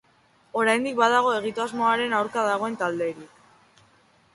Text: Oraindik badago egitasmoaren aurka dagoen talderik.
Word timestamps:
Oraindik 0.61 0.95
badago 1.01 1.35
egitasmoaren 1.41 2.19
aurka 2.23 2.47
dagoen 2.51 2.83
talderik. 2.85 3.83